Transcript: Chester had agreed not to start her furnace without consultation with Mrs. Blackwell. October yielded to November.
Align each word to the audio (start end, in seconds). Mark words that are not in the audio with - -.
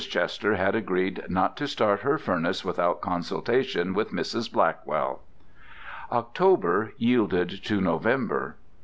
Chester 0.03 0.55
had 0.55 0.73
agreed 0.73 1.23
not 1.29 1.55
to 1.57 1.67
start 1.67 1.99
her 2.01 2.17
furnace 2.17 2.65
without 2.65 3.01
consultation 3.01 3.93
with 3.93 4.09
Mrs. 4.11 4.51
Blackwell. 4.51 5.21
October 6.11 6.93
yielded 6.97 7.63
to 7.65 7.79
November. 7.81 8.55